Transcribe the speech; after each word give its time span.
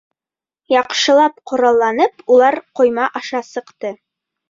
Яҡшылап 0.73 1.37
ҡоралланып, 1.53 2.27
улар 2.39 2.61
ҡойма 2.83 3.09
аша 3.23 3.47
сыҡты. 3.55 3.97